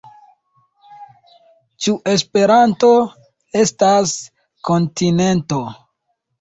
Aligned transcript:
Ĉu 1.85 1.93
Esperanto 2.15 2.91
estas 3.63 4.17
kontinento? 4.73 5.65